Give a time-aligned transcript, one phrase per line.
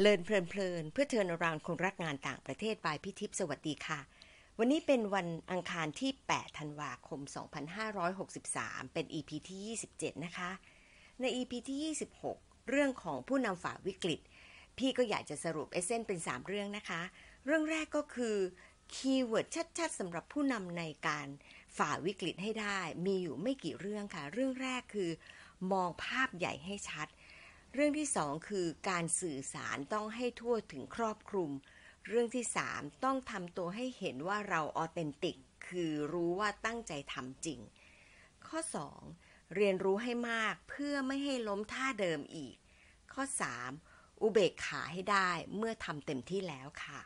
[0.00, 4.00] Learn เพลินเพลินเพื่อเทินรานคนรักงานต่างประเทศ by พี่ทิพย์สวัสดีค่ะ
[4.58, 7.20] วันนี้เป็นวันอังคารที่ 8 ธันวาคม
[8.06, 10.50] 2563 เป็น EP ที่ 27 นะคะ
[11.20, 11.94] ใน EP ที่
[12.26, 14.20] 26 เรื่องของผู้นำฝ่าวิกฤต
[14.78, 17.00] พี่ก็อยากจะสรุป essence เป็น 3 เรื่องนะคะ
[17.46, 18.36] เรื่องแรกก็คือ
[18.94, 19.46] keyword
[19.78, 21.26] ชัดๆสำหรับผู้นำในการ
[21.78, 25.10] ฝ่าวิกฤตให้ได้ มีอยู่ไม่กี่เรื่องค่ะ เรื่องแรกคือ
[25.72, 31.50] มองภาพใหญ่ให้ชัดเเรื่องที่สองคือการสื่อสารต้องให้ทั่วถึงครอบคลุม
[32.08, 35.36] เรื่องที่สามต้องทำตัวให้เห็นว่าเราออเทนติก
[35.68, 37.60] คือรู้ว่าตั้งใจทำจริง
[38.46, 39.00] ข้อสอง
[39.54, 42.56] เรียนรู้ให้มากเพื่อไม่ให้ล้มท่าเดิมอีก
[43.12, 43.70] ข้อสาม
[44.22, 47.00] อุเบกขาให้ได้เมื่อทำเต็มที่แล้วค่ะ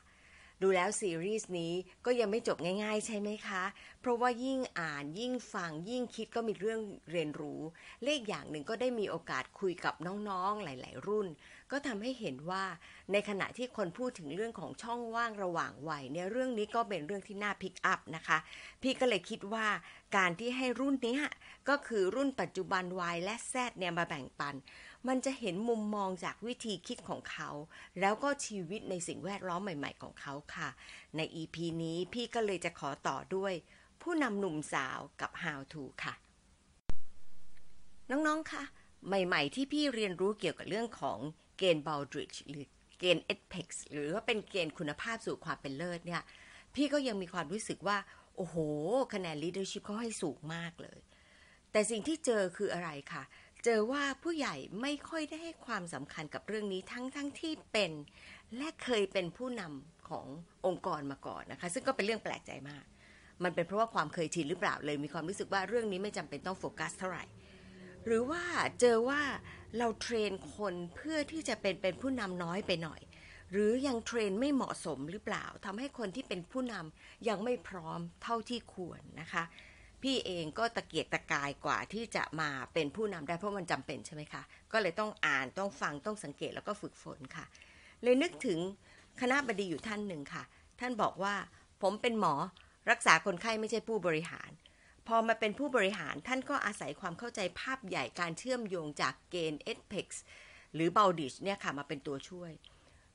[0.63, 1.73] ดูแล้วซีรีส์นี้
[2.07, 3.65] ก็ยังไม่จบง่ายๆ ใช่ไหมคะ
[4.01, 6.81] เพราะว่ายิ่งอ่านยิ่งฟังยิ่งคิดก็มีเรื่อง
[7.11, 7.61] เรียนรู้
[8.05, 11.27] เลขอย่างหนึ่งก็ได้มีโอกาสคุยกับน้องๆหลาย ๆ รุ่น
[11.73, 12.65] ก็ทำให้เห็นว่า
[13.13, 18.39] ในขณะที่คนพูดถึงเรื่องของช่องว่างระหว่างวัยเนี่ยเรื่องนี้ก็เป็นเรื่องที่น่าพิกอัพนะคะ
[18.83, 19.67] พี่ก็เลยคิดว่า
[20.17, 21.19] การที่ให้รุ่นนี้
[21.69, 24.55] ก็คือรุ่นปัจจุบันวัยและแซดเนี่ยมาแบ่งปัน
[25.09, 27.51] มันจะเห็นมุมมองจากวิธีคิดของเขา
[28.01, 30.69] แล้วก็ชีวิตในสิ่งแวดล้อมใหม่ ๆ ของเขาค่ะ
[31.17, 33.53] ใน EP นี้พี่ก็เลยจะขอต่อด้วย
[34.03, 36.15] ผู้นำหนุ่มสาวกับ How to ค่ะ
[38.11, 38.65] น้องๆค่ะ
[39.07, 41.19] ใหม่ ๆ ที่พี่เรียนรู้เกี่ยวกับเรื่องของ
[41.59, 42.67] เกณฑ์บ a ลดริดหรือ
[42.99, 46.23] เกณฑ์เอ p e x หรือว่าเป็นเกณฑ์คุณภาพสู่ความเป็นเลิศเนี่ย
[46.75, 47.99] พี่ก็ยังมีความรู้สึกว่า
[48.37, 48.57] โอ้โห
[49.15, 51.01] คะแนน leadership เขาให้สูงมากเลย
[51.73, 53.23] แต่สิ่งที่เจอคืออะไรค่ะ
[53.69, 57.93] เจอว่าผู้ใหญ่ไม่ค่อยได้ให้ความสำคัญกับเรื่องนี้ทั้งทั้งที่เป็น
[58.57, 60.27] และเคยเป็นผู้นำของ
[60.67, 62.85] องค์กรมาก่อนนะคะ ซึ่งก็เป็นเรื่องแปลกใจมาก
[63.45, 67.25] มันเป็นเพราะว่าความเคยชินหรือเปล่าเลยมีความรู้สึกว่าเรื่องนี้ไม่จำเป็นต้องโฟกัสเท่าไหร่
[68.05, 68.43] หรือว่า
[68.81, 69.21] เจอว่า
[69.79, 73.01] เราเทรนคนเพื่อที่จะเป็นเป็นผู้นำน้อยไปหน่อย
[73.53, 79.45] หรือยังเทรนไม่เหมาะสมหรือเปล่าทำให้คนที่เป็นผู้นำยังไม่พร้อมเท่าที่ควรนะคะ
[80.03, 84.43] พี่เองก็ตะเกียกตะกายกว่าที่จะมาเป็นผู้นำได้เพราะมันจำเป็นใช่ไหมคะ
[84.73, 87.47] ก็เลยต้องอ่านต้องฟังต้องสังเกตแล้วก็ฝึกฝนค่ะ
[88.03, 88.59] เลยนึกถึง
[89.21, 90.43] คณะบดีอยู่ท่านหนึ่งค่ะ
[90.81, 91.35] ท่านบอกว่า
[91.83, 92.35] ผมเป็นหมอ
[92.91, 94.51] รักษาคนไข้ไม่ใช่ผู้บริหาร
[95.09, 100.07] พอมาเป็นผู้บริหารท่านก็อาศัยความเข้าใจภาพใหญ่การเชื่อมโยงจากเกณฑ์ EDPEX
[100.75, 102.51] หรือ b a l d i s เนี่ยค่ะมาเป็นตัวช่วย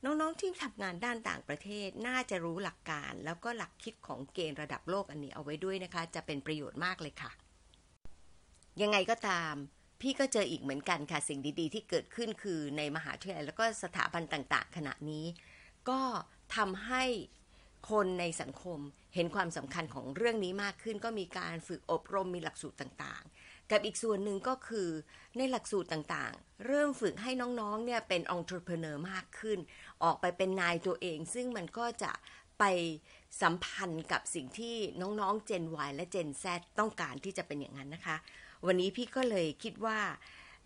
[0.04, 7.32] น้องๆที่ทำงานด้านต่างประเทศน่าจะรู้หลักการ แล้วก็หลักคิดของเกณฑ์ระดับโลกอันนี้เอาไว้ด้วยนะคะ จะเป็นประโยชน์มากเลยค่ะ
[8.82, 9.54] ยังไงก็ตาม
[10.00, 15.26] พี่ก็เจออีกเหมือนกันค่ะ สิ่งดีๆ ที่เกิดขึ้นคือในมหาวิทยาลัยแล้วก็สถาบันต่าง ๆ ขณะนี้
[15.88, 16.00] ก็
[16.56, 17.04] ทำให้
[17.90, 18.78] คนในสังคม
[19.14, 24.88] เห็นความสำคัญของเรื่องนี้มากขึ้น ก็มีการฝึกอบรมมีหลักสูตรต่างๆ กับอีกส่วนหนึ่งก็คือ
[25.36, 29.58] ในหลักสูตรต่างๆ เริ่มฝึกให้น้องๆเนี่ยเป็นองค์ประกอบมากขึ้น
[30.02, 32.12] ออกไปเป็นนายตัวเอง ซึ่งมันก็จะ
[32.58, 32.64] ไป
[33.42, 36.44] สัมพันธ์กับสิ่งที่น้องๆ Gen Y และ Gen Z
[36.78, 38.16] ต้องการที่จะเป็นอย่างนั้นนะคะ
[38.66, 39.98] วันนี้พี่ก็เลยคิดว่า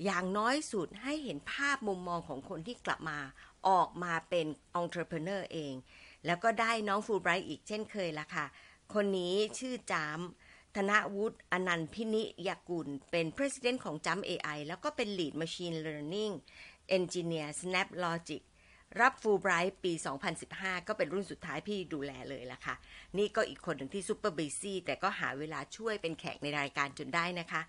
[0.04, 3.18] อย่างน้อยสุดให้เห็นภาพมุมมองของคนที่กลับมา
[3.68, 5.74] ออกมาเป็นองค์ประกอบเอง
[6.26, 8.46] แล้วก็ได้น้องฟูไบรท์อีกเช่นเคยละค่ะ
[8.94, 10.20] คนนี้ชื่อจาม
[10.76, 16.34] ธนวุฒิอนันต์พินิยกุล เป็น President ของจัม AI แล้วก็เป็น Lead Machine Learning
[16.96, 18.42] Engineer Snap Logic
[19.00, 19.92] รับฟูไบรท์ปี
[20.40, 22.74] 2015 ก็เป็นรุ่นสุดท้ายพี่ดูแลเลยล่ะค่ะ
[23.18, 27.62] นี่ก็อีกคนหนึ่งที่ super busy แต่ก็หาเวลาช่วยเป็นแขกในรายการจนได้นะคะ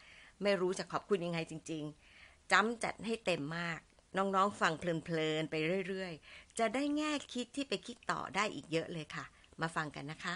[0.44, 1.84] ไม่รู้จะขอบคุณยังไงจริง
[2.18, 3.80] ๆจำจัดให้เต็มมาก
[4.18, 5.56] น้องๆฟังเพลินๆไป
[5.88, 9.26] เรื่อยๆ จะได้แง่คิดที่ไปคิดต่อได้อีกเยอะเลยค่ะ
[9.62, 10.36] มาฟังกันนะคะ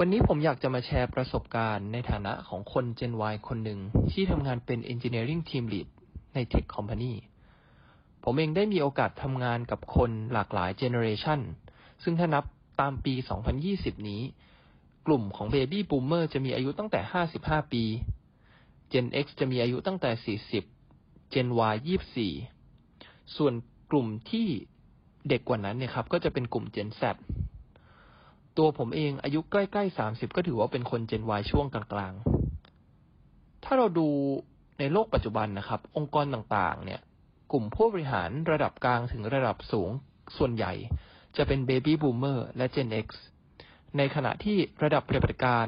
[0.00, 3.80] วันนี้ผมอยากจะมาแชร์ประสบการณ์ในฐานะของคน Gen Y คนหนึ่ง
[4.12, 5.88] ที่ทำงานเป็น Engineering Team Lead
[6.34, 7.14] ใน Tech Company
[8.24, 11.40] ผมเองได้มีโอกาสทำงานกับคนหลากหลาย Generation
[12.02, 12.44] ซึ่งถ้านับ
[12.80, 13.14] ตามปี
[13.60, 14.22] 2020 นี้
[15.06, 17.00] กลุ่มของ Baby Boomer จะมีอายุตั้งแต่
[17.36, 17.84] 55 ปี
[18.92, 20.38] Gen X จะมีอายุตั้งแต่
[20.82, 22.32] 40 Gen Y ยี่สี่
[23.36, 23.54] ส่วน
[23.90, 24.46] กลุ่มที่
[25.28, 27.02] เด็กกว่านั้นเนี่ยครับ ก็จะเป็นกลุ่ม Gen Z
[28.58, 34.08] ตัวผมเองอายุใกล้ๆสามสิบก็ถือว่าเป็นคน Gen Y ช่วงกลางๆ ถ้าเราดู
[34.78, 37.00] ในโลกปัจจุบันนะครับ องค์กรต่างๆ เนี่ย
[37.52, 39.90] กลุ่มผู้บริหารระดับกลางถึงระดับสูง
[40.36, 40.72] ส่วนใหญ่
[41.36, 43.08] จะเป็น Baby Boomer และ Gen X
[43.96, 45.66] ในขณะที่ระดับปฏิบัติการ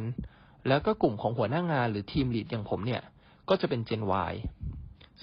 [0.69, 3.03] แล้วก็กลุ่มของหัวหน้างานหรือทีมลีดอย่างผมเนี่ย
[3.49, 4.35] ก็จะเป็น Gen Y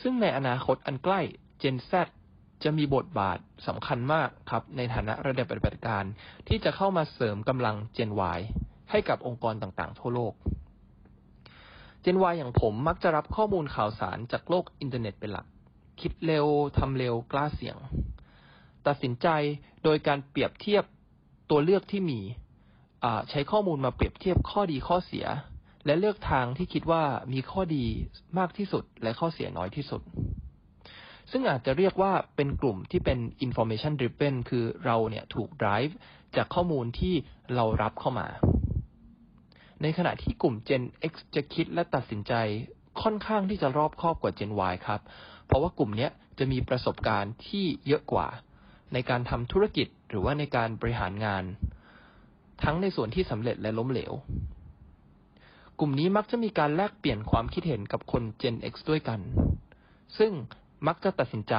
[0.01, 1.21] ซึ่งในอนาคตอันใกล้
[1.61, 1.91] Gen Z
[2.65, 6.03] จะมีบทบาทสำคัญมากครับ ในฐานะระดับปฏิบัติการ
[6.47, 8.39] ที่จะเข้ามาเสริมกำลัง Gen Y
[8.91, 10.33] ให้กับองค์กรต่างๆ ทั่วโลก
[12.05, 15.45] Gen Y อย่างผมมักจะรับข้อมูลข่าวสารจากโลกอินเทอร์เน็ตเป็นหลัก
[16.01, 16.47] คิดเร็ว
[16.77, 17.77] ทำเร็วกล้าเสี่ยง
[18.87, 19.27] ตัดสินใจ
[19.83, 20.83] โดยการเปรียบเทียบ
[21.49, 22.19] ตัวเลือกที่มี
[23.29, 25.25] ใช้ข้อมูลมาเปรียบเทียบข้อดีข้อเสีย
[25.85, 27.03] และเลือกทางที่คิดว่า
[27.33, 27.85] มีข้อดี
[28.39, 30.01] มากที่สุดและข้อเสียน้อยที่สุด
[31.31, 35.93] ซึ่งอาจจะเรียกว่าเป็นกลุ่มที่เป็น information driven คือเราเนี่ยถูก drive
[36.35, 37.13] จากข้อมูลที่
[37.55, 38.27] เรารับเข้ามา
[39.81, 42.33] ในขณะที่กลุ่ม Gen X จะคิดและตัดสินใจ
[43.01, 45.01] ค่อนข้างที่จะรอบคอบกว่า Gen Y ครับ
[45.45, 48.27] เพราะว่ากลุ่มนี้จะมีประสบการณ์ที่เยอะกว่า
[48.93, 51.43] ในการทำธุรกิจหรือว่าในการบริหารงาน
[52.63, 54.13] ทั้งในส่วนที่สำเร็จและล้มเหลว
[55.79, 59.19] กลุ่มนี้มักจะมีการแลกเปลี่ยนความคิดเห็นกับคน Gen X ด้วยกัน
[60.17, 60.31] ซึ่ง
[60.87, 61.55] มักจะตัดสินใจ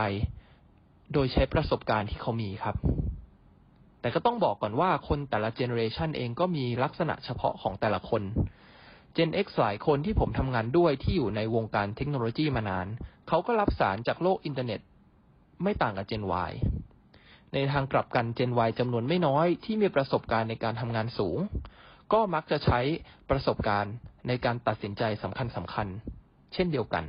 [1.12, 2.76] โดยใช้ประสบการณ์ที่เขามีครับ
[4.00, 8.22] แต่ก็ต้องบอกก่อนว่าคนแต่ละเจเนอเรชันเองก็มีลักษณะเฉพาะของแต่ละคน
[9.16, 12.86] Gen X หลายคนที่ผมทำงานด้วยที่อยู่ในวงการเทคโนโลยีมานาน
[13.28, 14.80] เขาก็รับสารจากโลกอินเทอร์เน็ต
[15.62, 16.52] ไม่ต่างกับ Gen Y
[17.52, 21.38] ในทางกลับกัน Gen Y จำนวนไม่น้อยที่มีประสบการณ์ในการทำงานสูง
[22.12, 22.80] ก็มักจะใช้
[23.30, 23.94] ประสบการณ์
[24.28, 25.86] ในการตัดสินใจสำคัญสำคัญ
[26.54, 27.04] เช่นเดียวกัน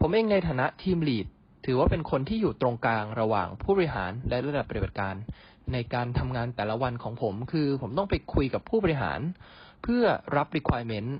[0.00, 1.26] ผมเองในฐานะทีมลีด
[1.66, 5.14] ถือว่าเป็นคนที่อยู่ตรงกลางระหว่างผู้บริหารและระดับปฏิบัติการ
[5.72, 9.20] ในการทำงานแต่ละวันของผม คือผมต้องไปคุยกับผู้บริหาร
[9.82, 10.04] เพื่อ
[10.36, 11.10] รับ requirement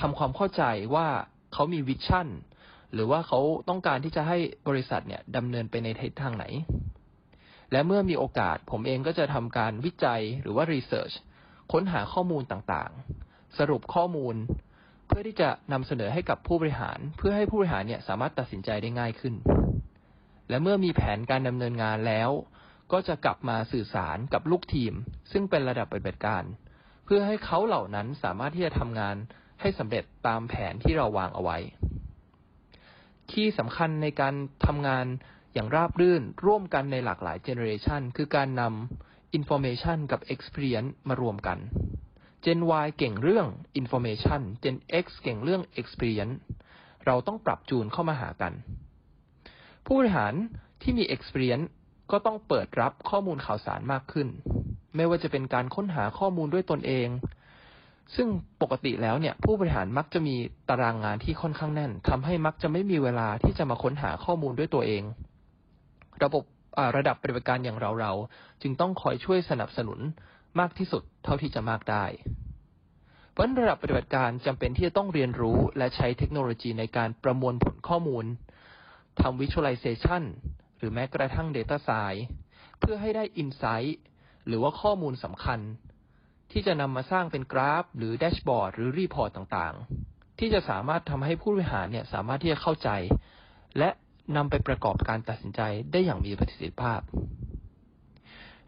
[0.00, 0.62] ทำความเข้าใจ
[0.94, 1.08] ว่า
[1.52, 2.28] เขามีวิชั่น
[2.94, 4.38] หรือว่าเขาต้องการที่จะให้
[4.68, 6.44] บริษัทเนี่ยดำเนินไปในทิศทางไหน
[7.72, 11.14] และเมื่อมีโอกาสผมเองก็จะทำการวิจัยหรือว่า research
[11.72, 14.34] ค้นหาข้อมูลต่างๆ สรุปข้อมูล
[15.14, 19.34] พื่อที่จะนำเสนอให้กับผู้บริหาร เพื่อให้ผู้บริหารเนี่ยสามารถตัดสินใจได้ง่ายขึ้น
[20.48, 22.30] และเมื่อมีแผนการดำเนินงานแล้ว
[22.92, 24.92] ก็จะกลับมาสื่อสารกับลูกทีม
[25.32, 26.42] ซึ่งเป็นระดับปฏิบัติการ
[27.04, 29.16] เพื่อให้เขาเหล่านั้นสามารถที่จะทำงาน
[29.60, 31.58] ให้สำเร็จตามแผนที่เราวางเอาไว้
[33.32, 34.34] ที่สำคัญในการ
[34.66, 35.06] ทำงาน
[35.54, 41.58] อย่างราบรื่นร่วมกันในหลากหลายเจเนอเรชันคือการนำ information กับ experience มารวมกัน
[42.44, 43.46] Gen Y เก่งเรื่อง
[43.80, 46.36] information Gen X เก่งเรื่อง experience
[47.06, 48.52] เราต้องปรับจูนเข้ามาหากัน
[49.84, 50.34] ผู้บริหาร
[50.82, 51.66] ที่มี experience
[52.10, 54.28] ก็ต้องเปิดรับข้อมูลข่าวสารมากขึ้น
[54.96, 57.08] ไม่ว่าจะเป็นการค้นหาข้อมูลด้วยตนเอง
[58.14, 58.28] ซึ่ง
[58.62, 60.34] ปกติแล้วเนี่ยผู้บริหารมักจะมี
[60.68, 65.02] ตารางงานที่ค่อนข้างแน่นทำให้มักจะไม่มีเวลาที่จะมาค้นหาข้อมูลด้วยตัวเอง
[66.22, 66.44] ระบบ
[66.96, 68.12] ระดับปฏิบัติการอย่างเราเรา
[68.62, 70.00] จึงต้องคอยช่วยสนับสนุน
[70.60, 72.04] มากที่สุดเท่าที่จะมากได้
[73.30, 78.24] เพราะระดับปฏิบัติการจำเป็นที่จะต้องเรียนรู้และใช้เทคโนโลยีในการประมวลผลข้อมูล
[79.20, 80.22] ทำ visualization
[80.78, 82.22] หรือแม้กระทั่ง data science
[82.80, 83.96] เพื่อให้ได้ insight
[84.46, 85.60] หรือว่าข้อมูลสำคัญ
[86.52, 92.90] ที่จะนำมาสร้างเป็นกราฟ หรือ dashboard หรือ report ต่างๆ ที่จะสามารถทำให้ผู้บริหารเนี่ยสามารถที่จะเข้าใจ
[93.78, 93.90] และ
[94.36, 95.60] นำไปประกอบการตัดสินใจ
[95.92, 97.00] ได้อย่างมีประสิทธิภาพ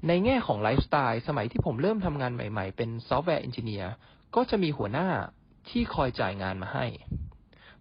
[0.08, 3.92] ในแง่ของไลฟ์สไตล์สมัยที่ผมเริ่มทำงานใหม่ ๆ เป็น software engineer
[4.34, 5.08] ก็จะมีหัวหน้า
[5.70, 6.86] ที่คอยจ่ายงานมาให้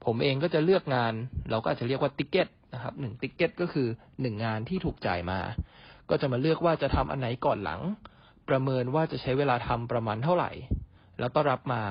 [0.06, 1.14] ผมเองก็จะเลือกงาน
[1.50, 3.88] เราก็อาจจะเรียกว่า ticket นะครับหนึ่ง ticket ก็คือ
[4.22, 5.40] หนึ่งงานที่ถูกจ่ายมา
[6.10, 7.82] ก็จะมาเลือกว่าจะทำอันไหนก่อนหลัง
[8.50, 10.52] ประเมินว่าจะใช้เวลาทำประมาณเท่าไหร่
[11.20, 11.82] แล้วก็รับมา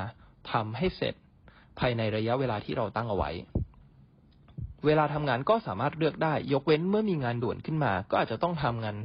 [0.53, 1.15] ทำให้เสร็จ
[1.79, 3.31] ภายในระยะเวลาที่เราตั้งเอาไว้
[4.87, 8.97] เวลาทำงานก็สามารถเลือกได้ ยกเว้นเมื่อมีงานด่วนขึ้นมา ก็อาจจะต้องทำงาน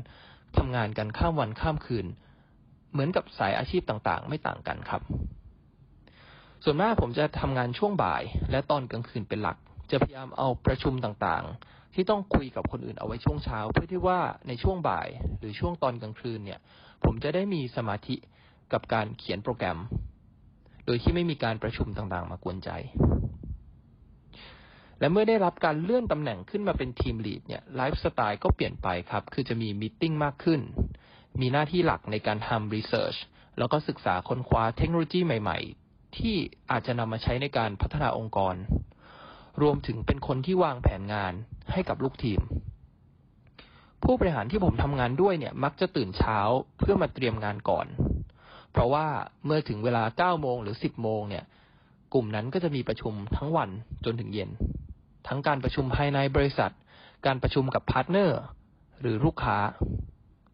[0.58, 2.08] ทำงานกันข้ามวันข้ามคืน
[2.92, 5.02] เหมือนกับสายอาชีพต่างๆ ไม่ต่างกันครับ
[6.64, 9.58] ส่วนมากผมจะทำงานช่วงบ่าย และตอนกลางคืนเป็นหลัก
[9.92, 15.08] จะพยายามเอาประชุมต่างๆ ที่ต้องคุยกับคนอื่นเอาไว้ช่วงเช้า เพื่อที่ว่าในช่วงบ่าย
[15.40, 16.60] หรือช่วงตอนกลางคืนเนี่ย
[17.04, 18.16] ผมจะได้มีสมาธิ
[18.74, 19.80] กับการเขียนโปรแกรม
[20.86, 22.70] โดยที่ไม่มีการประชุมต่างๆ มากวนใจ
[25.00, 30.62] และเมื่อได้รับการเลื่อนตำแหน่งขึ้นมาเป็นทีมลีดเนี่ยไลฟ์สไตล์ก็เปลี่ยนไปครับ คือจะมีมิ팅มากขึ้น
[31.42, 33.16] มีหน้าที่หลักในการทำรีเสิร์ช
[33.58, 36.36] แล้วก็ศึกษาค้นคว้าเทคโนโลยีใหม่ ๆ ที่
[36.72, 38.56] อาจจะนำมาใช้ในการพัฒนาองค์กร
[39.62, 41.34] รวมถึงเป็นคนที่วางแผนงาน
[41.72, 42.42] ให้กับลูกทีม
[44.04, 46.40] ผู้บริหารที่ผมทำงานด้วยเนี่ยมักจะตื่นเช้า
[46.78, 47.88] เพื่อมาเตรียมงานก่อน
[48.72, 49.08] เพราะว่า
[49.46, 51.44] เมื่อถึงเวลา9โมงหรือ 10 โมงเนี่ย
[52.14, 53.70] กลุ่มนั้นก็จะมีประชุมทั้งวัน
[54.06, 54.50] จนถึงเย็น
[55.28, 56.72] ทั้งการประชุมภายในบริษัท
[57.26, 58.40] การประชุมกับ partner
[59.02, 59.58] หรือลูกค้า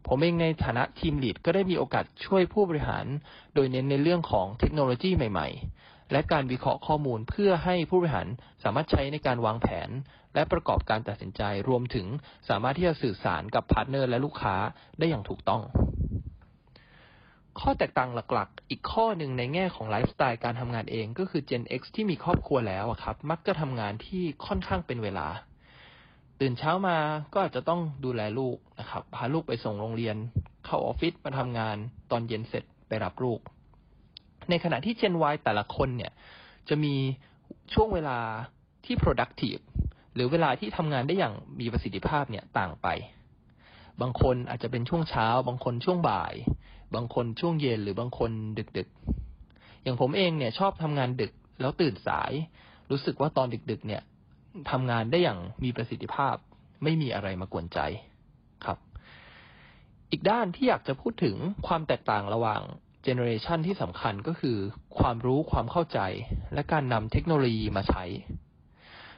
[0.06, 3.06] ผมเองในฐานะ team lead ก็ได้มีโอกาสช่วยผู้บริหาร
[3.54, 5.48] โดยเน้นในเรื่องของเทคโนโลยีใหม่
[5.80, 8.28] ๆ และการวิเคราะห์ข้อมูลเพื่อให้ผู้บริหาร
[8.62, 9.90] สามารถใช้ในการวางแผน
[10.34, 12.06] และประกอบการตัดสินใจรวมถึง
[12.48, 14.56] สามารถที่จะสื่อสารกับ partner และลูกค้า
[14.98, 15.62] ได้อย่างถูกต้อง
[17.60, 25.28] ข้อแตกต่างหลักๆ อีกข้อหนึ่งในแง่ของไลฟ์สไตล์การทำงานเองก็คือ Gen X ที่มีครอบครัวแล้วครับ มักจะทำงานที่ค่อนข้างเป็นเวลา
[26.40, 26.98] ตื่นเช้ามา
[27.32, 30.16] ก็อาจจะต้องดูแลลูกนะครับ พาลูกไปส่งโรงเรียน
[30.64, 31.76] เข้าออฟฟิศมาทำงาน
[32.10, 33.40] ตอนเย็นเสร็จไปรับลูก
[34.50, 36.12] ในขณะที่ Gen Y แต่ละคนเนี่ย
[36.68, 36.94] จะมี
[37.74, 38.18] ช่วงเวลา
[38.84, 39.62] ที่ productive
[40.14, 42.88] หรือเวลาที่ทำงานได้อย่างมีประสิทธิภาพเนี่ยต่างไป
[44.00, 46.34] บางคนอาจจะเป็นช่วงเช้า บางคนช่วงบ่าย
[46.96, 48.30] บางคนช่วงเย็นหรือบางคน
[48.78, 52.32] ดึกๆ อย่างผมเองเนี่ยชอบทำงานดึกแล้วตื่นสาย
[52.90, 54.02] รู้สึกว่าตอนดึกๆ เนี่ย
[54.70, 56.36] ทำงานได้อย่างมีประสิทธิภาพ
[56.82, 57.78] ไม่มีอะไรมากวนใจ
[58.64, 58.78] ครับ
[60.10, 61.36] อีกด้านที่อยากจะพูดถึง
[61.66, 62.62] ความแตกต่างระหว่าง
[63.02, 64.56] เจเนอเรชันที่สำคัญก็คือ
[64.98, 66.00] ความรู้ความเข้าใจ
[66.54, 68.04] และการนำเทคโนโลยีมาใช้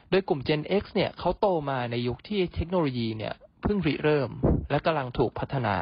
[0.09, 4.31] โดยกลุ่ม Gen X เนี่ยเขาโตมาในยุคที่เทคโนโลยีเนี่ยเพิ่งริเริ่ม
[4.69, 5.75] และกำลังถูกพัฒนา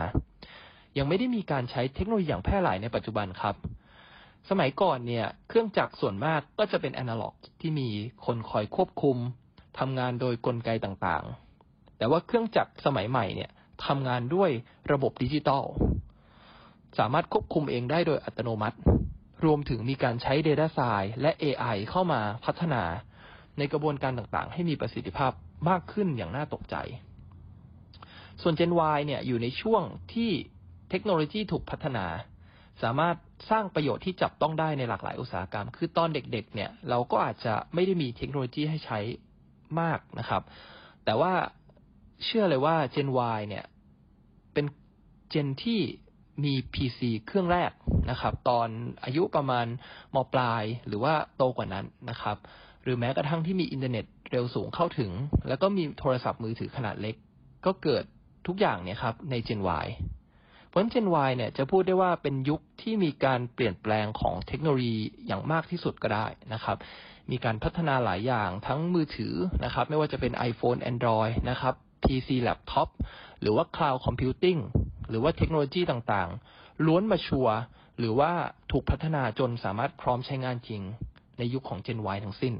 [0.98, 3.56] ยังไม่ได้มีการใช้เทคโนโลยีอย่างแพร่หลายในปัจจุบันครับ
[4.50, 7.90] สมัยก่อนเนี่ย เครื่องจักรส่วนมากก็จะเป็นแอนะล็อก ที่มี
[8.26, 9.18] คนคอยควบคุม
[9.80, 13.52] ทำงานโดยกลไกต่างๆ แต่ว่าเครื่องจักรสมัยใหม่เนี่ย
[13.86, 14.50] ทำงานด้วย
[14.92, 15.64] ระบบดิจิตอล
[16.98, 18.78] สามารถควบคุมเองได้โดยอัตโนมัติ
[19.46, 22.84] รวมถึงมีการใช้ Data s c i e n c e และ AI เข้ามาพัฒนา
[23.58, 25.32] ในกระบวนการต่างๆ ให้มีประสิทธิภาพ
[25.70, 26.76] มากขึ้นอย่างน่าตกใจ
[28.42, 29.84] ส่วน Gen Y เนี่ยอยู่ในช่วง
[30.14, 30.32] ที่
[30.90, 32.06] เทคโนโลยีถูกพัฒนา
[32.84, 33.16] สามารถ
[33.50, 39.00] สร้างประโยชน์ที่จับต้องได้ในหลากหลายอุตสาหกรรม คือตอนเด็ก ๆ เนี่ย เราก็อาจจะไม่ได้มีเทคโนโลยีให้ใช้
[39.80, 40.44] มากนะครับ
[41.06, 41.34] แต่ว่า
[42.26, 43.66] เชื่อเลยว่า Gen Y เนี่ย
[44.54, 44.66] เป็น
[45.30, 45.82] เจนที่
[46.44, 47.72] มี PC เครื่องแรก
[48.12, 48.68] นะครับ ตอน
[49.04, 49.66] อายุประมาณ
[50.16, 52.38] มปลายหรือว่าโตกว่านั้นนะครับ
[52.84, 55.12] หรือแม้กระทั่งที่มีอินเทอร์เน็ตเร็วสูงเข้าถึง
[55.48, 57.16] แล้วก็มีโทรศัพท์มือถือขนาดเล็ก
[57.66, 58.04] ก็เกิด
[58.48, 59.88] ทุกอย่างเนี่ยครับใน Gen Y
[60.76, 66.78] ราะฉะนั้น Gen Y เนี่ยจะพูดได้ว่าเป็นยุคที่มีการเปลี่ยนแปลงของเทคโนโลยีอย่างมากที่สุดก็ได้นะครับ
[67.32, 72.90] มีการพัฒนาหลายอย่างทั้งมือถือนะครับ ไม่ว่าจะเป็น iPhone Android นะครับ PC Laptop
[73.42, 74.60] หรือว่า Cloud Computing
[75.10, 77.58] หรือว่าเทคโนโลยีต่างๆ ล้วนมาชัวร์
[78.00, 78.32] หรือว่า
[78.72, 80.82] ถูกพัฒนาจนสามารถพร้อมใช้งานจริง
[81.38, 82.54] ในยุคของ Gen Y ทั้งสิ้น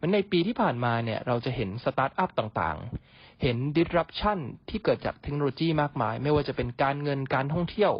[0.00, 7.92] มันในปีที่ผ่านมาเนี่ยเราจะเห็นสตาร์ทอัพต่างๆ เห็น disruption ที่เกิดจากเทคโนโลยีมากมาย ไม่ว่าจะเป็นการเงินการท่องเที่ยว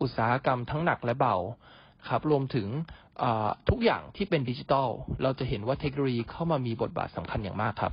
[0.00, 1.36] อุตสาหกรรมทั้งหนักและเบา
[2.08, 2.68] ครับรวมถึง
[3.68, 4.88] ทุกอย่างที่เป็นดิจิตอล
[5.22, 7.92] เราจะเห็นว่าเทคโนโลยีเข้ามามีบทบาทสำคัญอย่างมากครับ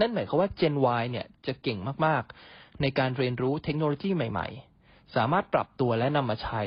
[0.00, 2.22] นั่นหมายความว่า Gen Y เนี่ยจะเก่งมาก
[2.52, 4.48] ๆ ในการเรียนรู้เทคโนโลยีใหม่
[4.82, 6.62] ๆ สามารถปรับตัวและนำมาใช้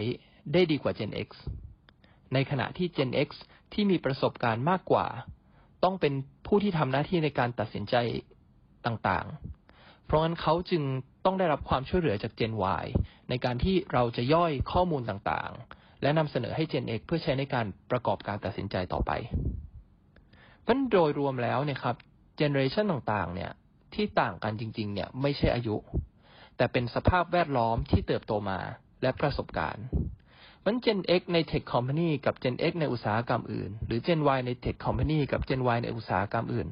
[0.54, 1.30] ได้ดีกว่า Gen X
[2.34, 3.30] ในขณะที่ Gen X
[3.74, 5.06] ที่มีประสบการณ์มากกว่า
[5.84, 6.14] ต้องเป็น
[6.48, 7.96] ผู้ที่ทำหน้าที่ในการตัดสินใจ
[8.86, 10.84] ต่างๆ เพราะงั้นเขาจึง
[11.26, 12.86] ต้องได้รับความช่วยเหลือจาก Gen Y
[13.30, 19.12] ในการที่เราจะย่อยข้อมูลต่างๆ และนำเสนอให้ Gen X เพื่อใช้ในการประกอบการตัดสินใจต่อไป
[20.64, 21.96] เพราะโดยรวมแล้วเนี่ยครับ
[22.38, 23.52] เจเนอเรชันต่างๆ เนี่ย
[23.94, 25.76] ที่ต่างกันจริง ๆ เนี่ยไม่ใช่อายุ
[26.58, 28.60] แต่เป็นสภาพแวดล้อมที่เติบโตมา
[29.02, 29.86] และประสบการณ์
[30.66, 35.20] มัน Gen X ใน Tech Company กับ Gen X ในอุตสาหกรรมอื่น หรือ Gen Y ใน Tech Company
[35.32, 36.68] กับ Gen Y ในอุตสาหกรรมอื่น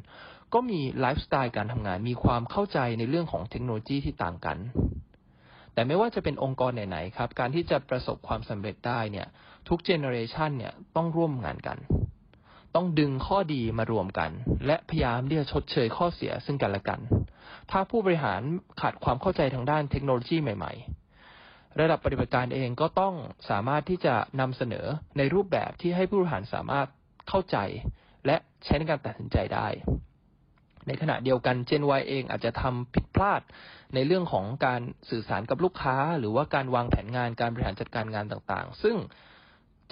[0.53, 4.57] ก็มีไลฟ์สไตล์การทำงาน มีความเข้าใจในเรื่องของเทคโนโลยีที่ต่างกัน
[5.74, 9.27] แต่ไม่ว่าจะเป็นองค์กรไหนๆครับ การที่จะประสบความสำเร็จได้เนี่ย
[9.67, 11.77] ทุกเจเนอเรชันเนี่ยต้องร่วมงานกัน
[12.75, 14.31] ต้องดึงข้อดีมารวมกัน
[14.65, 17.00] และพยายามที่จะชดเชยข้อเสียซึ่งกันและกัน
[17.72, 18.41] ถ้าผู้บริหาร
[18.81, 20.74] ขาดความเข้าใจทางด้านเทคโนโลยีใหม่
[21.27, 23.13] ๆระดับปฏิบัติการเองก็ต้อง
[23.50, 24.86] สามารถที่จะนำเสนอ
[25.17, 26.88] ในรูปแบบที่ให้ผู้บริหารสามารถ
[27.29, 27.57] เข้าใจ
[28.25, 29.67] และใช้ในการตัดสินใจได้
[30.87, 33.41] ในขณะเดียวกัน Gen Y เองอาจจะทำผิดพลาด
[33.95, 38.95] ในเรื่องของการสื่อสารกับลูกค้า หรือว่าการวางแผนงานการบริหารจัดการงานต่างๆ ซึ่ง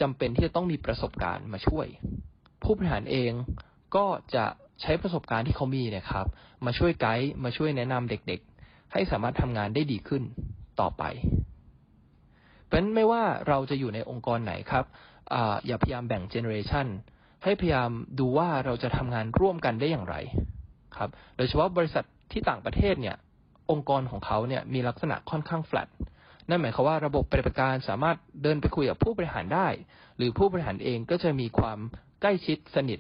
[0.02, 1.88] จำเป็นที่จะต้องมีประสบการณ์มาช่วย
[2.64, 3.32] ผู้บริหารเอง
[3.96, 4.06] ก็
[4.36, 4.46] จะ
[4.82, 6.26] ใช้ประสบการณ์ที่เขามีนะครับ
[6.66, 10.24] มาช่วยไกด์มาช่วยแนะนำเด็กๆ ให้สามารถทำงานได้ดีขึ้น
[10.80, 11.04] ต่อไป
[12.66, 14.86] เพราะนั้นไม่ว่าเราจะอยู่ในองค์กรไหนครับ
[15.34, 15.36] อ
[15.68, 16.88] อย่าพยายามแบ่งเจเนอเรชัน
[17.44, 20.16] ให้พยายามดูว่าเราจะทำงานร่วมกันได้อย่างไร
[20.98, 23.16] ครับ โดยเฉพาะบริษัทที่ต่างประเทศเนี่ย
[23.72, 25.88] องค์กรของเขาเนี่ยมีลักษณะค่อนข้างแฟลต
[26.50, 29.68] นั่นหมายความว่าระบบปฏิบัติการสามารถเดินไปคุยกับผู้บริหารได้
[30.18, 31.80] หรือผู้บริหารเองก็จะมีความ
[32.22, 33.00] ใกล้ชิดสนิท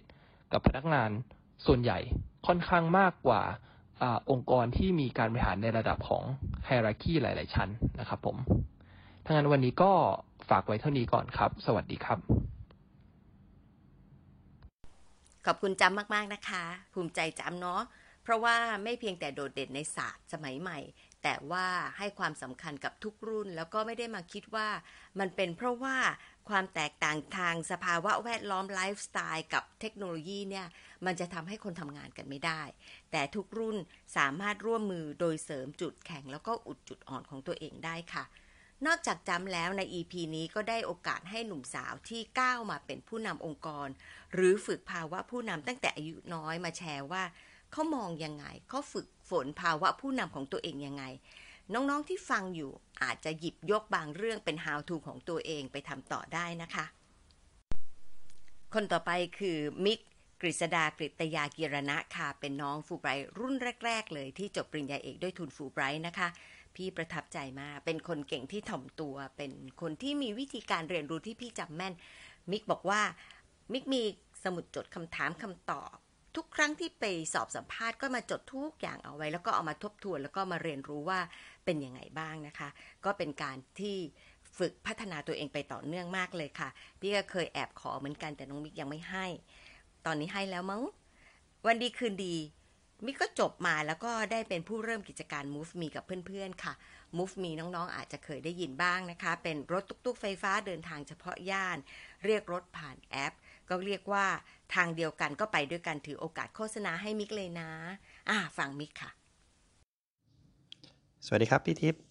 [0.51, 1.09] กับพนักงาน
[1.65, 1.99] ส่วนใหญ่
[2.47, 3.41] ค่อนข้างมากกว่า
[4.01, 6.23] อองค์กรที่มีการบริหารในระดับของ
[6.65, 7.69] ไฮรักีหลาย ๆ ชั้น
[7.99, 8.37] นะครับผม
[9.25, 9.91] ทั้งนั้นวันนี้ก็
[10.49, 12.19] ฝากไว้เท่านี้ก่อนครับ สวัสดีครับ
[15.45, 17.81] ขอบคุณจำมากๆนะคะ ภูมิใจจำเนาะ
[18.23, 20.79] เพราะว่าไม่เพียงแต่โดดเด่นในศาสตร์สมัยใหม่
[21.23, 21.67] แต่ว่า
[21.97, 24.67] ให้ความสำคัญกับทุกรุ่น แล้วก็ไม่ได้มาคิดว่า
[25.19, 25.97] มันเป็นเพราะว่า
[26.49, 30.67] ความแตกต่างทางสภาวะแวดล้อมไลฟ์สไตล์กับเทคโนโลยีเนี่ย
[31.05, 32.61] มันจะทำให้คนทำงานกันไม่ได้
[33.11, 33.77] แต่ทุกรุ่น
[34.17, 38.23] สามารถร่วมมือโดยเสริมจุดแข็งแล้วก็อุดจุดอ่อนของตัวเองได้ค่ะ
[38.87, 43.87] นอกจากจำแล้วใน EP นี้ก็ได้โอกาสให้หนุ่มสาวที่ก้าวมาเป็นผู้นำองค์กร
[44.33, 47.23] หรือฝึกภาวะผู้นำตั้งแต่อายุน้อยมาแชร์ว่า
[47.71, 51.03] เขามองยังไงเขาฝึกฝนภาวะผู้นำของตัวเองยังไง
[51.73, 52.71] น้องๆที่ฟังอยู่
[53.03, 56.85] อาจจะหยิบยกบางเรื่องเป็น how to ของตัวเองไปทำต่อได้นะคะ
[58.73, 59.99] คนต่อไปคือมิก
[60.41, 66.27] กฤษดากฤตยากิรณะค่ะเป็นน้องฟูไบรท์รุ่นแรก ๆ เลยที่จบปริญญาเอกด้วยทุนฟูไบรท์นะคะ
[66.75, 69.51] พี่ประทับใจมาก เป็นคนเก่งที่ถ่อมตัว เป็น
[69.81, 71.93] คนที่มีวิธีการเรียนรู้ที่พี่จำแม่น
[72.51, 73.01] มิกบอกว่า
[73.73, 74.01] มิกมี
[74.43, 75.95] สมุดจดคำถามคำตอบ
[76.35, 81.19] ทุกครั้งที่ไปสอบสัมภาษณ์ก็มาจดทุกอย่างเอาไว้ แล้วก็เอามาทบทวน แล้วก็มาเรียนรู้ว่า
[81.65, 82.69] เป็นยังไงบ้างนะคะ
[83.05, 83.97] ก็เป็นการที่
[84.57, 89.27] ฝึกพัฒนาตัวเองไปต่อเนื่องมากเลยค่ะ พี่ก็เคยแอบขอเหมือนกันแต่น้องมิกยังไม่ให้
[90.05, 90.83] ตอนนี้ให้แล้วมั้ง
[91.65, 92.35] วันดีคืนดี
[93.05, 96.73] มิกก็จบมาแล้วก็ได้เป็นผู้เริ่มกิจการ Move Me กับเพื่อนๆค่ะ
[97.17, 101.77] Move Me น้องๆ อาจจะเคยได้ยินบ้างนะคะ เป็นรถตุ๊กๆไฟฟ้าเดินทางเฉพาะย่าน
[102.25, 103.33] เรียกรถผ่านแอป
[103.69, 104.25] ก็เรียกว่า
[104.75, 107.69] ทางเดียวกันก็ไปด้วยกันถือโอกาสโฆษณาให้มิกเลยนะ
[108.29, 109.11] อ่าฟังมิกค่ะ
[111.25, 112.01] สวัสดีครับพี่ทิพย์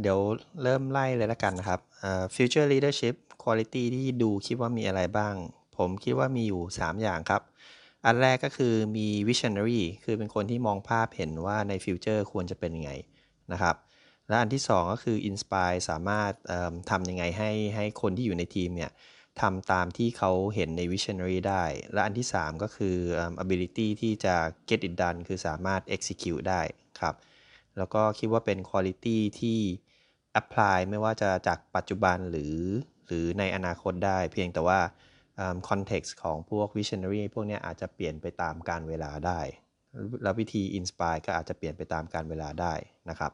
[0.00, 0.18] เดี๋ยว
[0.62, 5.34] เริ่มไล่เลยละกันนะครับเอ่อ future leadership quality ที่ดูคิดว่ามีอะไรบ้าง
[5.76, 7.42] ผมคิดว่ามีอยู่ 3 อย่างครับ
[8.06, 12.90] อันแรกก็คือมี visionary คือเป็นคนที่มองภาพเห็นว่าในฟิวเจอร์ควรจะเป็นยังไง
[13.52, 13.76] นะครับ
[14.28, 16.32] และอันที่ 2 ก็คือ inspire สามารถ
[16.90, 18.90] ทำยังไงให้ให้คนที่อยู่ในทีมเนี่ย
[19.40, 22.96] ทำตามที่เขาเห็นใน visionary ได้ และอันที่ 3 ก็คือ
[23.44, 24.34] ability ที่จะ
[24.68, 26.62] get it done คือสามารถ execute ได้
[27.00, 27.14] ครับ
[27.76, 29.58] แล้วก็คิดว่าเป็น quality ที่
[30.40, 32.56] apply ไม่ว่าจะจากปัจจุบันหรือ
[33.06, 34.80] หรือในอนาคตได้เพียงแต่ว่า
[35.38, 39.40] คอืม context ของพวก visionary พวกนี้อาจจะเปลี่ยนไปตามการเวลาได้
[40.22, 42.74] แล้ววิธี inspire ก็อาจจะเปลี่ยนไปตามการเวลาได้
[43.10, 43.32] นะครับ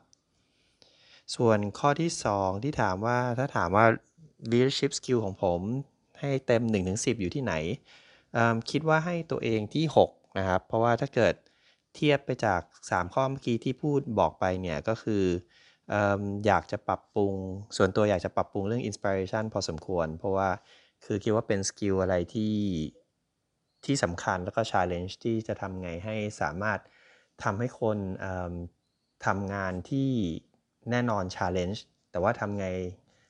[1.37, 3.87] ส่วนข้อที่ 2 ที่ถามว่าถ้าถามว่า
[4.51, 5.61] leadership skill ของผม
[6.21, 7.55] ให้เต็ม 1-10 อยู่ที่ไหน
[8.71, 11.35] คิดว่าให้ตัวเองที่ 6 นะครับ เพราะว่าถ้าเกิด
[11.95, 12.61] เทียบไปจาก
[12.91, 15.25] 3 ข้อเมื่อกี้ที่พูดบอกไปเนี่ยก็คือ
[15.93, 15.95] อ
[16.47, 17.33] อยากจะปรับปรุง
[17.77, 20.51] ส่วนตัวอยากจะปรับปรุงเรื่อง inspiration พอสมควร เพราะว่า
[21.05, 22.57] คือคิดว่าเป็นสกิลอะไรที่
[23.85, 26.79] ที่สำคัญแล้วก็ challenge ที่จะทำไงให้สามารถ
[27.45, 27.99] ทำให้คน
[29.27, 30.11] ทำงานที่
[30.91, 31.79] แน่นอน challenge
[32.11, 32.67] แต่ว่าทำไง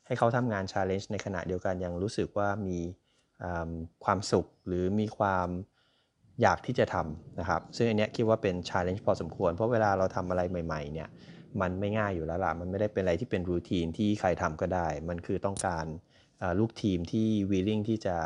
[0.07, 2.79] ให้เขาทำงาน challenge ในขณะเดียวกันยังรู้สึกว่ามี
[4.05, 5.49] ความสุขหรือมีความ
[6.43, 11.09] อยากที่จะทำนะครับ ซึ่งอันนี้คิดว่าเป็น challenge พอสมควร เพราะเวลาเราทำอะไรใหม่ๆเนี่ย
[11.61, 15.87] มันไม่ง่ายอยู่แล้วล่ะ มันไม่ได้เป็นอะไรที่เป็นรูทีนที่ใครทำก็ได้ มันคือต้องการ
[16.59, 18.16] ลูกทีมที่ willing ที่จะ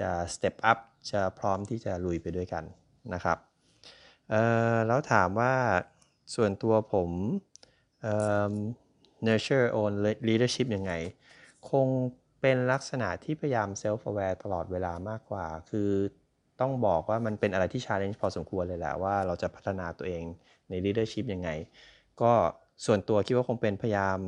[0.00, 0.78] จะ step up
[1.12, 2.64] จะพร้อมที่จะลุยไปด้วยกัน
[3.14, 3.38] นะครับ
[4.86, 5.54] แล้วถามว่า
[6.34, 7.10] ส่วนตัวผม
[8.02, 8.14] เอ่
[8.52, 8.54] อ
[9.26, 9.92] nurture own
[10.28, 10.92] leadership ยังไง
[11.70, 11.86] คง
[12.40, 15.90] เป็นลักษณะที่พยายาม self aware ตลอดเวลามากกว่า คือ
[16.60, 20.24] ต้องบอกว่ามันเป็นอะไรที่ challenge พอสมควรเลยแหละว่าเราจะพัฒนาตัวเอง
[20.68, 21.50] ใน leadership ยังไง
[22.20, 22.32] ก็
[22.86, 24.18] ส่วนตัวคิดว่าคงเป็นพยายาม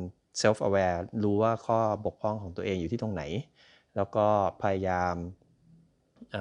[0.41, 3.23] self aware รู้ว่าข้อบกพร่องของตัวเองอยู่ที่ตรงไหน
[3.95, 4.27] แล้วก็
[4.61, 5.15] พยายาม
[6.31, 6.35] เ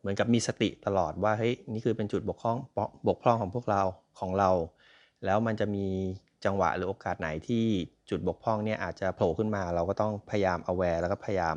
[0.00, 2.56] เหมือนกับมีสติตลอดว่าเฮ้ยนี่คือเป็นจุดบกพร่อง
[3.08, 3.82] บกพร่องของพวกเรา
[4.20, 4.50] ของเรา
[5.24, 5.86] แล้วมันจะมี
[6.44, 7.64] จังหวะหรือโอกาสไหนที่
[8.10, 11.56] จุดบกพร่องเนี่ยอาจจะโผล่ขึ้นมาเราก็ต้องพยายาม aware แล้วก็พยายาม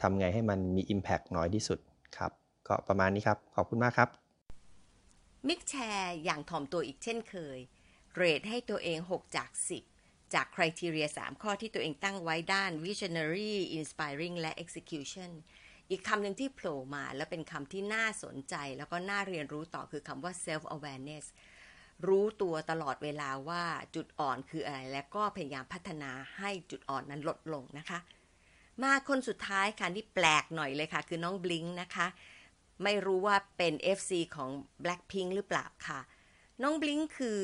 [0.00, 1.78] ทำไงให้มันมี impact น้อยที่สุด
[2.16, 2.32] ครับ
[2.68, 4.08] ก็ประมาณนี้ครับ ขอบคุณมากครับ
[5.48, 7.58] มิกแชร์อย่างถ่อมตัวอีกเช่นเคย
[8.14, 9.91] เรทให้ตัวเอง 6 จาก 10
[10.34, 15.30] จากคุณทีเรีย3ข้อที่ตัวเองตั้งไว้ด้าน visionary inspiring และ execution
[15.90, 21.24] อีกคำหนึ่งที่โผล่มาแล้วเป็นคำที่น่าสนใจ แล้วก็น่าเรียนรู้ต่อคือคำว่า self awareness
[22.06, 23.64] รู้ตัวตลอดเวลาว่า
[23.94, 27.98] จุดอ่อนคืออะไร และก็พยายามพัฒนาให้จุดอ่อนนั้นลดลงนะคะ
[28.82, 32.06] มาคนสุดท้ายค่ะที่แปลกหน่อยเลยค่ะ คือน้องบลิงนะคะ
[32.82, 34.50] ไม่รู้ว่าเป็น FC ของ
[34.84, 36.00] Blackpink หรือเปล่าค่ะ
[36.62, 37.38] น้องบลิงคือ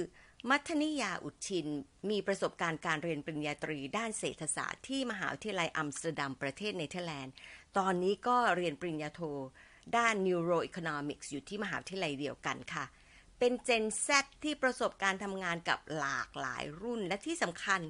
[0.51, 1.68] มัทนิยาอุชิน
[2.11, 7.35] มีประสบการณ์การเรียนปริญญาตรีด้านเศรษฐศาสตร์ที่มหาวิทยาลัยอัมสเตอร์ดัมประเทศเนเธอร์แลนด์
[7.79, 9.20] ตอนนี้ก็เรียนปริญญาโท
[9.96, 12.85] ด้าน Neuroeconomics อยู่ที่มหาวิทยาลัยเดียวกันค่ะ
[13.38, 14.09] เป็นเจน Z
[14.44, 17.81] ที่ประสบการณ์ทำงานกับหลากหลายรุ่นและที่สำคัญ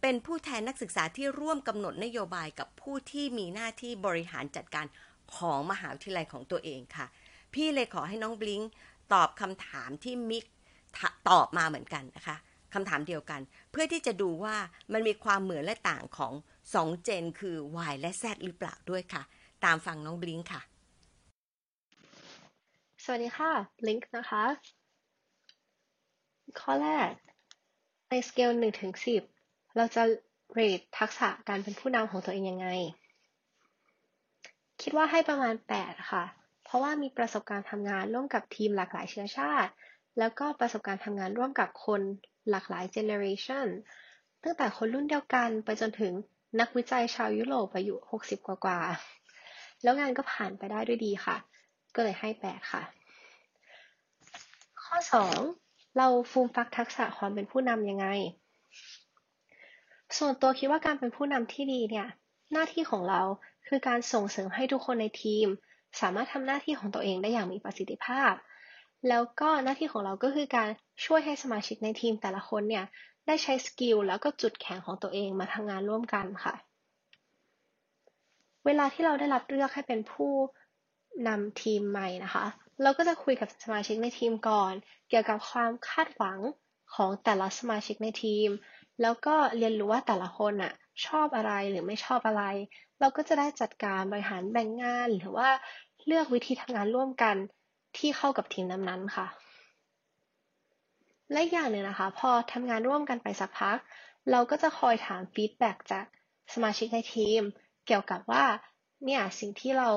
[0.00, 4.86] เป็นผู้แทนนักศึกษาที่ร่วมกำหนดนโยบายกับผู้ที่มีหน้าที่บริหารจัดการ
[5.36, 7.06] ของมหาวิทยาลัยของตัวเองค่ะ
[7.54, 8.62] พี่เลยขอให้น้องบลิง
[9.12, 10.44] ตอบคำถามที่มิก
[11.28, 12.36] ตอบมาเหมือนกันนะคะ
[12.74, 14.56] คำถามเดียวกัน เพื่อที่จะดูว่า
[14.92, 16.32] มันมีความเหมือนและต่างของ
[16.74, 17.56] สองเจนคือ
[17.90, 19.22] Y และ Z หรือเปล่าด้วยค่ะ
[19.64, 20.60] ตามฟังน้องบลิงค่ะ
[23.04, 24.44] สวัสดีค่ะ Blink นะคะ
[26.60, 27.10] ข้อแรก
[28.08, 28.92] ในสเกล1ถึง
[29.34, 30.02] 10 เราจะ
[30.52, 32.68] เรททักษะการเป็นผู้นำของตัวเองยังไง
[34.82, 36.24] คิดว่าให้ประมาณ 8 ค่ะ
[36.64, 39.72] เพราะว่ามีประสบการณ์ทำงานร่วมกับทีมหลากหลายเชื้อชาติ
[40.18, 42.00] แล้วก็ประสบการณ์ทำงานร่วมกับคน
[42.50, 43.66] หลากหลายเจเนอเรชัน
[44.44, 46.12] ตั้งแต่คนรุ่นเดียวกันไปจนถึง
[46.60, 47.94] นักวิจัยชาวยุโรปอายุ
[48.26, 51.36] 60 กว่าๆแล้วงานก็ผ่านไปได้ด้วยดีค่ะ
[51.94, 52.82] ก็เลยให้ 8 ค่ะ
[54.82, 54.96] ข้อ
[55.46, 58.06] 2 เราฟูมฟักทักษะความเป็นผู้นำยังไง
[60.18, 62.08] ส่วนตัวคิดว่าการเป็นผู้นำที่ดีเนี่ย
[62.52, 63.20] หน้าที่ของเรา
[63.66, 65.46] คือการส่งเสริมให้ทุกคนในทีม
[66.00, 68.32] สามารถทำหน้าที่ของตัวเองได้อย่างมีประสิทธิภาพ
[69.08, 70.68] แล้วก็หน้าที่ของเราก็คือการ
[71.04, 72.84] ช่วยให้สมาชิกในทีมแต่ละคนเนี่ย
[73.26, 76.54] ได้ใช้ skill แล้วก็จุดแข็งของตัวเองมาทำงานร่วมกันค่ะ
[78.66, 80.32] เวลาที่เราได้รับเลือกให้เป็นผู้
[81.28, 82.46] นำทีมใหม่นะคะ
[82.82, 84.72] เราก็จะคุยกับสมาชิกในทีมก่อน
[85.08, 86.38] เกี่ยวกับความคาดหวัง
[86.94, 88.48] ของแต่ละสมาชิกในทีม
[89.02, 90.72] แล้วก็เรียนรู้ว่าแต่ละคนอะ
[91.06, 92.42] ชอบอะไรหรือไม่ชอบอะไร
[93.00, 95.48] เราก็จะได้จัดการบริหารแบ่งงานหรือว่า
[96.06, 97.36] เลือกวิธีทำงานร่วมกัน
[97.98, 99.26] ที่เข้ากับทีมนั้นๆค่ะ
[101.32, 103.78] และอย่างหนึ่งนะคะ พอทำงานร่วมกันไปสักพัก
[104.30, 106.04] เราก็จะคอยถามฟีดแบ็จาก
[106.54, 107.42] สมาชิกในทีม
[107.86, 108.44] เกี่ยวกับว่า
[109.04, 109.90] เนี่ยสิ่งที่เรา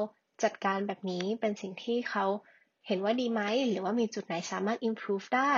[0.44, 2.26] จัดการแบบนี้เป็นสิ่งที่เขา
[2.88, 5.54] เห็นว่าดีไหม หรือว่ามีจุดไหนสามารถ improve ได้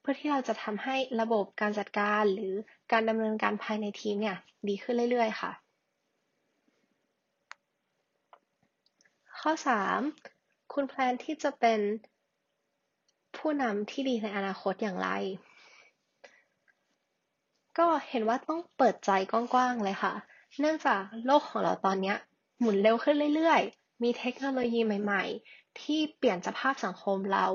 [0.00, 2.54] เพื่อที่เราจะทำให้ระบบการจัดการหรือ
[2.92, 4.36] การดำเนินการภายในทีมเนี่ย
[4.68, 5.52] ดีขึ้นเรื่อย ๆ ค่ะ
[9.40, 10.35] ข้อ 3
[10.72, 11.80] คุณแพลนที่จะเป็น
[13.36, 15.08] ผู้นำที่ดีในอนาคตอย่างไร
[17.78, 20.12] ก็เห็นว่าต้องเปิดใจกว้างๆเลยค่ะ
[20.60, 22.14] เนื่องจากโลกของเราตอนนี้
[22.60, 27.46] หมุนเร็วขึ้นเรื่อยๆ มีเทคโนโลยีใหม่ๆ ที่เปลี่ยนสภาพสังคมเรา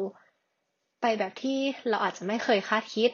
[1.01, 3.09] ไปแบบที่เราอาจจะไม่เคยคาดคิด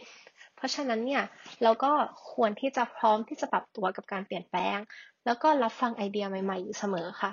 [0.56, 1.24] เพราะฉะนั้นเนี่ย
[1.64, 1.92] เราก็
[2.34, 4.78] ควรที่จะพร้อมที่จะปรับตัวกับการเปลี่ยนแปลง
[5.26, 7.32] แล้วก็รับฟังไอเดียใหม่ๆอยู่เสมอค่ะ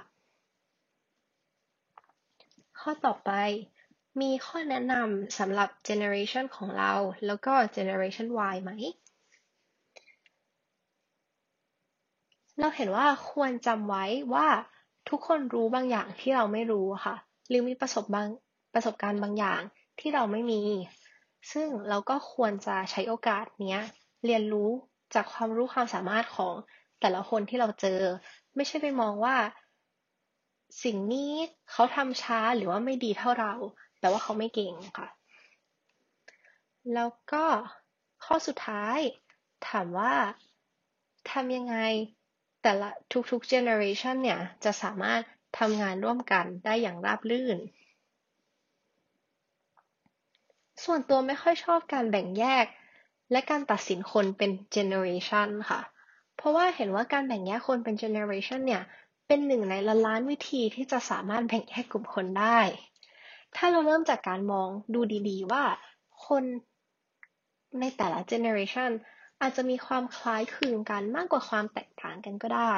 [2.87, 3.33] ข้อต่อไป
[4.21, 6.93] มีข้อแนะนำสำหรับ generation ของเรา
[7.27, 8.71] แล้วก็ generation Y ไหม
[12.61, 14.49] เราเห็นว่าควรจำไว้ว่า
[15.09, 17.17] ทุกคนรู้บางอย่างที่เราไม่รู้ค่ะ
[17.49, 18.29] หรือมีประสบบาง
[18.75, 19.61] ประสบการณ์บางอย่าง
[20.01, 20.63] ที่เราไม่มี
[21.53, 23.83] ซึ่งเราก็ควรจะใช้โอกาสเนี้ย
[24.25, 24.71] เรียนรู้
[25.15, 26.55] จากความรู้ความสามารถของ
[27.01, 28.01] แต่ละคนที่เราเจอ
[28.57, 29.37] ไม่ใช่ไปมองว่า
[30.83, 31.33] สิ่งนี้
[31.71, 33.55] เขาทำช้าหรือว่าไม่ดีเท่าเรา
[34.01, 35.09] แต่ว่าเขาไม่เก่งค่ะ
[36.95, 37.45] แล้วก็
[38.25, 38.99] ข้อสุดท้าย
[39.69, 40.15] ถามว่า
[41.31, 41.77] ทำยังไง
[42.63, 42.91] แต่ละ
[43.31, 45.21] ทุกๆ generation เนี่ย จะสามารถ
[45.59, 47.59] ทำงานร่วมกันได้อย่างราบรื่น
[50.85, 52.67] ส่วนตัวไม่ค่อยชอบการแบ่งแยก
[53.33, 55.81] และการตัดสินคนเป็น generation ค่ะ
[56.37, 58.83] เพราะว่าเห็นว่าการแบ่งแยกคนเป็น generation เนี่ย
[59.27, 62.61] เป็นหนึ่งในล้านล้านวิธีที่จะสามารถแบ่งแยกกลุ่มคนได้
[63.57, 65.65] ถ้าเราเริ่มจากการมองดูดีๆ ว่า
[66.27, 66.45] คน
[67.81, 68.91] ในแต่ละเจเนอเรชัน
[69.41, 72.75] อาจจะมีความคล้ายคลึงกันมากกว่าความแตกต่างกันก็ได้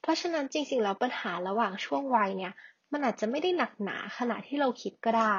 [0.00, 2.52] เพราะฉะนั้นจริงๆแล้วปัญหาระหว่างช่วงวัยเนี่ย
[2.92, 5.38] มันอาจจะไม่ได้หนักหนาขนาดที่เราคิดก็ได้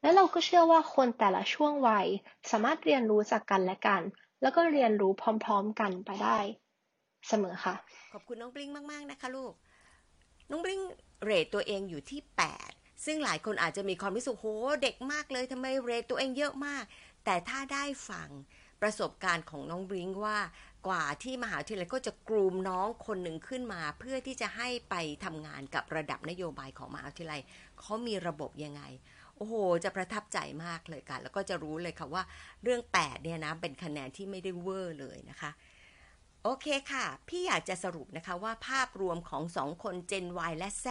[0.00, 2.06] และเราก็เชื่อว่าคนแต่ละช่วงวัย
[2.50, 4.02] สามารถเรียนรู้จากกันและกัน
[4.42, 5.12] แล้วก็เรียนรู้
[5.44, 6.38] พร้อม ๆ กันไปได้
[7.28, 7.74] เสมอค่ะ
[8.12, 9.52] ขอบคุณน้องบลิงมาก ๆ นะคะลูก
[10.50, 10.80] น้องบลิง
[11.24, 12.20] เรทตัวเองอยู่ที่
[12.62, 14.46] 8 ซึ่งหลายคนอาจจะมีความรู้สึกโห
[14.82, 16.84] เด็กมากเลยทำไม rate ตัวเองเยอะมาก
[17.24, 18.28] แต่ถ้าได้ฟัง
[18.82, 20.38] ประสบการณ์ของน้องบลิงว่า
[20.88, 27.40] กว่าที่มหาวิทยาลัยก็จะ groom น้องคนหนึ่งขึ้นมา เพื่อที่จะให้ไปทำงานกับระดับนโยบายของมหาวิทยาลัย
[27.80, 28.82] เขามีระบบยังไง
[29.36, 32.22] โอ้โห จะประทับใจมากเลยกันแล้วก็จะรู้เลยค่ะว่า
[32.62, 35.50] เรื่อง 8 เนี่ยนะ เป็นคะแนนที่ไม่ได้เวอร์เลยนะคะ
[36.46, 40.86] โอเคค่ะ พี่อยากจะสรุปนะคะว่าภาพรวมของสองคน Gen Y และ Z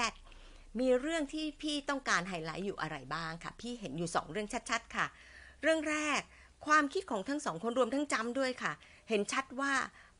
[0.80, 5.06] มีเรื่องที่พี่ต้องการไฮไลท์อยู่อะไรบ้างค่ะ พี่เห็นอยู่สองเรื่องชัดๆค่ะ
[5.62, 6.22] เรื่องแรก
[6.66, 8.74] ความคิดของทั้งสองคนรวมทั้งจำด้วยค่ะ
[9.10, 9.74] เห็นชัดว่า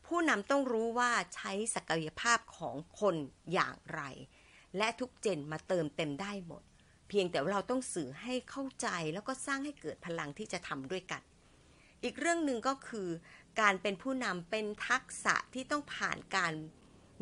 [0.06, 3.16] ผู้นำต้องรู้ว่าใช้ศักยภาพของคน
[3.52, 4.00] อย่างไร
[4.76, 6.62] และทุกเจนมาเติมเต็มได้หมด
[7.08, 11.22] เพียงแต่ว่าเราต้องสื่อให้เข้าใจแล้วก็สร้างให้เกิดพลังที่จะทำด้วยกัน
[12.02, 13.08] อีกเรื่องหนึ่งก็คือ
[13.60, 16.52] การเป็นผู้นำเป็นทักษะที่ต้องผ่านการ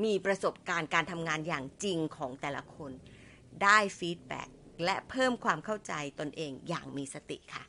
[0.05, 2.92] มีประสบการณ์การทำงานอย่างจริงของแต่ละคน
[3.62, 4.42] ได้ feedback
[4.85, 7.64] และเพิ่มความเข้าใจตนเองอย่างมีสติค่ะ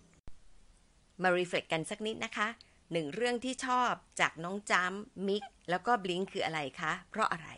[1.21, 2.47] มา reflect กันสักนิดนะคะ
[2.91, 4.93] หนึ่งเรื่องที่ชอบจากน้องจัม
[5.27, 7.49] มิก แล้วก็บลิงคืออะไรคะ เพราะอะไร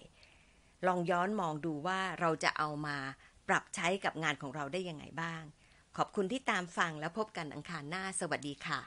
[0.88, 2.98] ลองย้อนมองดูว่าเราจะเอามา
[3.48, 5.44] ปรับใช้กับงานของเราได้ยังไงบ้าง
[5.98, 8.80] ขอบคุณที่ตามฟังแล้วพบกันอังคารหน้า สวัสดีค่ะ